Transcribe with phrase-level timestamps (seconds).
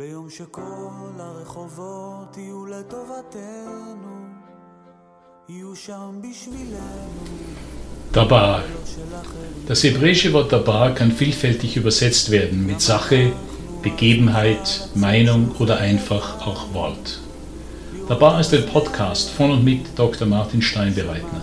[0.00, 4.26] ביום שכל הרחובות יהיו לטובתנו,
[5.48, 7.20] יהיו שם בשבילנו.
[8.14, 8.62] Dabar.
[9.68, 13.32] Das hebräische Wort Dabar kann vielfältig übersetzt werden mit Sache,
[13.82, 17.20] Begebenheit, Meinung oder einfach auch Wort.
[18.08, 20.26] Dabar ist ein Podcast von und mit Dr.
[20.26, 21.42] Martin Steinbereitner.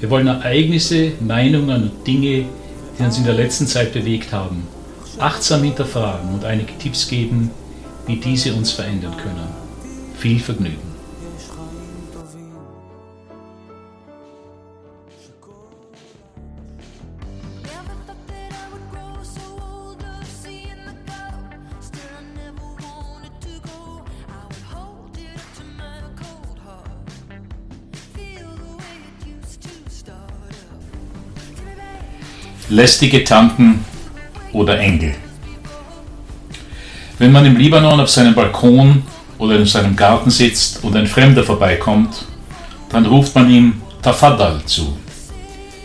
[0.00, 2.46] Wir wollen Ereignisse, Meinungen und Dinge,
[2.94, 4.66] die uns in der letzten Zeit bewegt haben,
[5.19, 7.51] achtsam hinterfragen und einige Tipps geben,
[8.05, 9.47] wie diese uns verändern können.
[10.17, 10.93] Viel Vergnügen.
[32.69, 33.85] Lästige Tanten
[34.53, 35.13] oder Engel.
[37.19, 39.03] Wenn man im Libanon auf seinem Balkon
[39.37, 42.25] oder in seinem Garten sitzt und ein Fremder vorbeikommt,
[42.89, 44.97] dann ruft man ihm Tafadal zu.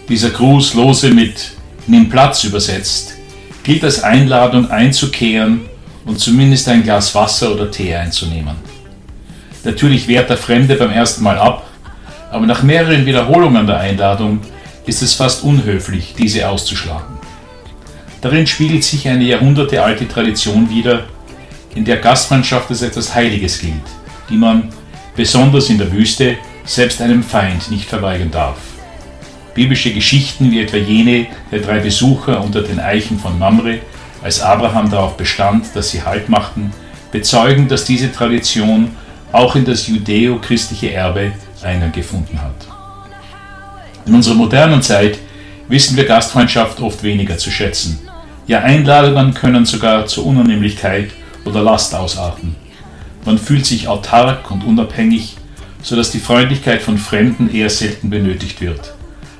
[0.08, 1.52] Dieser Gruß, lose mit
[1.86, 3.14] Nimm Platz übersetzt,
[3.62, 5.62] gilt als Einladung einzukehren
[6.04, 8.56] und zumindest ein Glas Wasser oder Tee einzunehmen.
[9.64, 11.66] Natürlich wehrt der Fremde beim ersten Mal ab,
[12.30, 14.40] aber nach mehreren Wiederholungen der Einladung
[14.86, 17.17] ist es fast unhöflich, diese auszuschlagen.
[18.20, 21.04] Darin spiegelt sich eine jahrhundertealte Tradition wider,
[21.74, 23.74] in der Gastfreundschaft als etwas Heiliges gilt,
[24.28, 24.70] die man,
[25.14, 28.56] besonders in der Wüste, selbst einem Feind nicht verweigern darf.
[29.54, 33.78] Biblische Geschichten wie etwa jene der drei Besucher unter den Eichen von Mamre,
[34.22, 36.72] als Abraham darauf bestand, dass sie Halt machten,
[37.12, 38.90] bezeugen, dass diese Tradition
[39.32, 41.32] auch in das judäo-christliche Erbe
[41.62, 42.54] Eingang gefunden hat.
[44.06, 45.18] In unserer modernen Zeit
[45.68, 48.07] wissen wir Gastfreundschaft oft weniger zu schätzen.
[48.48, 51.10] Ja, Einladungen können sogar zur Unannehmlichkeit
[51.44, 52.56] oder Last ausarten.
[53.26, 55.36] Man fühlt sich autark und unabhängig,
[55.82, 58.94] sodass die Freundlichkeit von Fremden eher selten benötigt wird.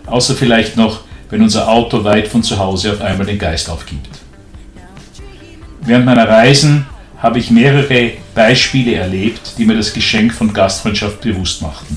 [0.05, 4.11] Außer vielleicht noch, wenn unser Auto weit von zu Hause auf einmal den Geist aufgibt.
[5.81, 6.85] Während meiner Reisen
[7.17, 11.97] habe ich mehrere Beispiele erlebt, die mir das Geschenk von Gastfreundschaft bewusst machten.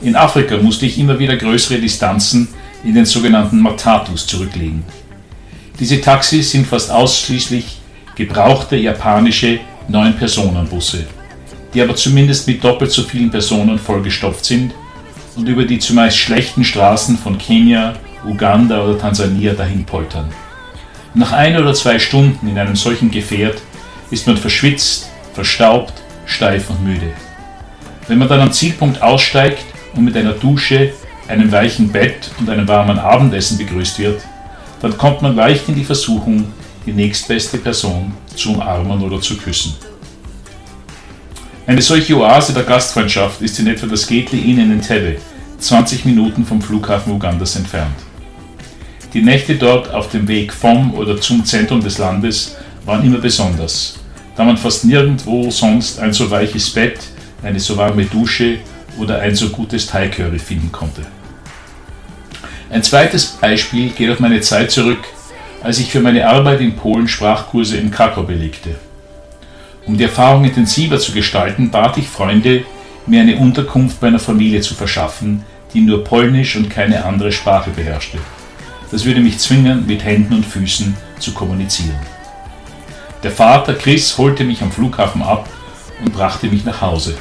[0.00, 2.46] In Afrika musste ich immer wieder größere Distanzen
[2.84, 4.84] in den sogenannten Matatus zurücklegen.
[5.78, 7.78] Diese Taxis sind fast ausschließlich
[8.14, 9.58] gebrauchte japanische
[9.88, 11.04] Neun-Personen-Busse,
[11.74, 14.72] die aber zumindest mit doppelt so vielen Personen vollgestopft sind
[15.34, 20.32] und über die zumeist schlechten Straßen von Kenia, Uganda oder Tansania dahin poltern.
[21.12, 23.60] Nach ein oder zwei Stunden in einem solchen Gefährt
[24.12, 25.92] ist man verschwitzt, verstaubt,
[26.24, 27.12] steif und müde.
[28.06, 29.64] Wenn man dann am Zielpunkt aussteigt
[29.96, 30.92] und mit einer Dusche,
[31.26, 34.22] einem weichen Bett und einem warmen Abendessen begrüßt wird,
[34.84, 36.44] dann kommt man leicht in die Versuchung,
[36.84, 39.72] die nächstbeste Person zu umarmen oder zu küssen.
[41.66, 45.16] Eine solche Oase der Gastfreundschaft ist in etwa das Gately Inn in Entebbe,
[45.58, 47.96] 20 Minuten vom Flughafen Ugandas entfernt.
[49.14, 53.98] Die Nächte dort auf dem Weg vom oder zum Zentrum des Landes waren immer besonders,
[54.36, 56.98] da man fast nirgendwo sonst ein so weiches Bett,
[57.42, 58.58] eine so warme Dusche
[58.98, 61.06] oder ein so gutes Thai Curry finden konnte.
[62.74, 64.98] Ein zweites Beispiel geht auf meine Zeit zurück,
[65.62, 68.74] als ich für meine Arbeit in Polen Sprachkurse in Krakau belegte.
[69.86, 72.64] Um die Erfahrung intensiver zu gestalten, bat ich Freunde,
[73.06, 77.70] mir eine Unterkunft bei einer Familie zu verschaffen, die nur Polnisch und keine andere Sprache
[77.70, 78.18] beherrschte.
[78.90, 82.00] Das würde mich zwingen, mit Händen und Füßen zu kommunizieren.
[83.22, 85.48] Der Vater Chris holte mich am Flughafen ab
[86.04, 87.16] und brachte mich nach Hause.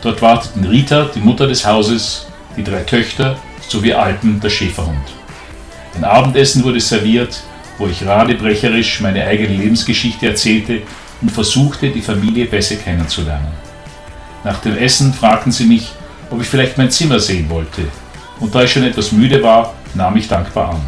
[0.00, 3.36] Dort warteten Rita, die Mutter des Hauses, die drei Töchter
[3.68, 5.14] sowie Alpen, der Schäferhund.
[5.94, 7.42] Ein Abendessen wurde serviert,
[7.78, 10.82] wo ich radebrecherisch meine eigene Lebensgeschichte erzählte
[11.20, 13.52] und versuchte, die Familie besser kennenzulernen.
[14.44, 15.90] Nach dem Essen fragten sie mich,
[16.30, 17.82] ob ich vielleicht mein Zimmer sehen wollte,
[18.40, 20.82] und da ich schon etwas müde war, nahm ich dankbar an.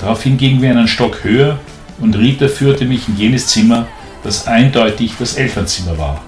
[0.00, 1.58] Daraufhin gingen wir einen Stock höher
[2.00, 3.86] und Rita führte mich in jenes Zimmer,
[4.22, 6.20] das eindeutig das Elternzimmer war,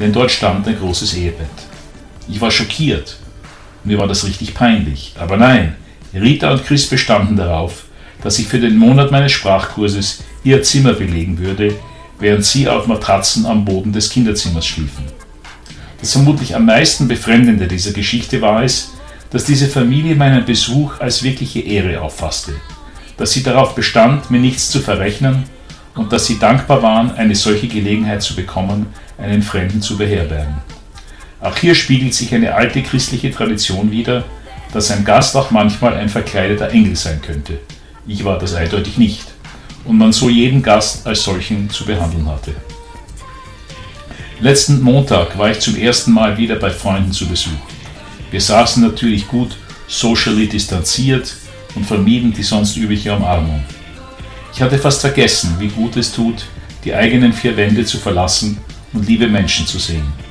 [0.00, 1.46] denn dort stand ein großes Ehebett.
[2.28, 3.16] Ich war schockiert.
[3.84, 5.14] Mir war das richtig peinlich.
[5.18, 5.76] Aber nein,
[6.14, 7.84] Rita und Chris bestanden darauf,
[8.22, 11.74] dass ich für den Monat meines Sprachkurses ihr Zimmer belegen würde,
[12.18, 15.04] während sie auf Matratzen am Boden des Kinderzimmers schliefen.
[16.00, 18.92] Das vermutlich am meisten befremdende dieser Geschichte war es,
[19.30, 22.52] dass diese Familie meinen Besuch als wirkliche Ehre auffasste,
[23.16, 25.44] dass sie darauf bestand, mir nichts zu verrechnen
[25.94, 28.86] und dass sie dankbar waren, eine solche Gelegenheit zu bekommen,
[29.18, 30.56] einen Fremden zu beherbergen.
[31.44, 34.24] Auch hier spiegelt sich eine alte christliche Tradition wider,
[34.72, 37.58] dass ein Gast auch manchmal ein verkleideter Engel sein könnte.
[38.06, 39.26] Ich war das eindeutig nicht.
[39.84, 42.54] Und man so jeden Gast als solchen zu behandeln hatte.
[44.40, 47.52] Letzten Montag war ich zum ersten Mal wieder bei Freunden zu Besuch.
[48.30, 49.54] Wir saßen natürlich gut
[49.86, 51.36] socially distanziert
[51.74, 53.62] und vermieden die sonst übliche Umarmung.
[54.54, 56.46] Ich hatte fast vergessen, wie gut es tut,
[56.84, 58.56] die eigenen vier Wände zu verlassen
[58.94, 60.23] und liebe Menschen zu sehen.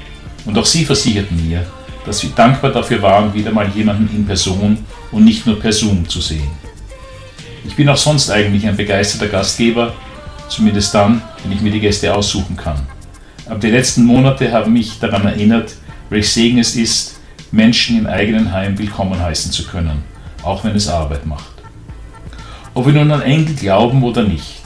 [0.46, 1.66] Und auch sie versicherten mir,
[2.06, 4.78] dass sie dankbar dafür waren, wieder mal jemanden in Person
[5.12, 6.52] und nicht nur per Zoom zu sehen.
[7.66, 9.94] Ich bin auch sonst eigentlich ein begeisterter Gastgeber,
[10.50, 12.86] zumindest dann, wenn ich mir die Gäste aussuchen kann.
[13.46, 15.76] Aber die letzten Monate haben mich daran erinnert,
[16.10, 17.20] welch Segen es ist,
[17.52, 20.04] Menschen im eigenen Heim willkommen heißen zu können,
[20.44, 21.54] auch wenn es Arbeit macht.
[22.74, 24.64] Ob wir nun an Engel glauben oder nicht,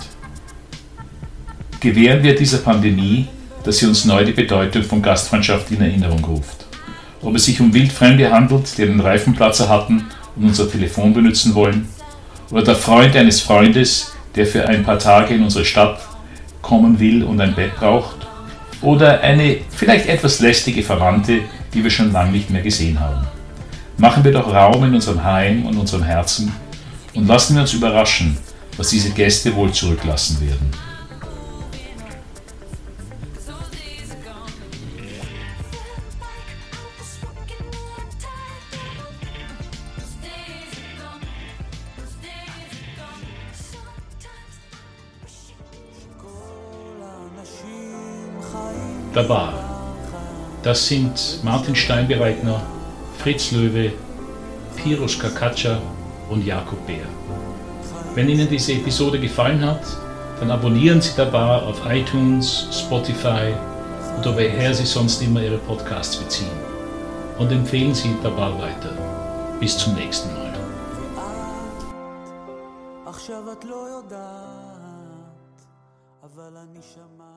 [1.79, 3.27] gewähren wir dieser Pandemie,
[3.68, 6.66] dass sie uns neu die Bedeutung von Gastfreundschaft in Erinnerung ruft.
[7.22, 10.06] Ob es sich um Wildfremde handelt, die einen Reifenplatzer hatten
[10.38, 11.90] und unser Telefon benutzen wollen,
[12.50, 16.00] oder der Freund eines Freundes, der für ein paar Tage in unsere Stadt
[16.62, 18.25] kommen will und ein Bett braucht,
[18.81, 21.42] oder eine vielleicht etwas lästige Verwandte,
[21.74, 23.28] die wir schon lange nicht mehr gesehen haben.
[23.98, 26.54] Machen wir doch Raum in unserem Heim und unserem Herzen
[27.13, 28.38] und lassen wir uns überraschen,
[28.78, 30.72] was diese Gäste wohl zurücklassen werden.
[49.17, 49.55] der Bar.
[50.62, 52.62] Das sind Martin Steinbereitner,
[53.19, 53.93] Fritz Löwe,
[54.76, 55.79] Pirus Kakatscha
[56.31, 57.06] und Jakob Bär.
[58.14, 59.85] Wenn Ihnen diese Episode gefallen hat,
[60.38, 63.55] dann abonnieren Sie der Bar auf iTunes, Spotify
[64.19, 66.56] oder woher Sie sonst immer Ihre Podcasts beziehen.
[67.38, 68.93] Und empfehlen Sie der Bar weiter.
[69.61, 70.53] Bis zum nächsten Mal.
[73.06, 75.62] עכשיו את לא יודעת,
[76.23, 77.36] אבל אני שמעתי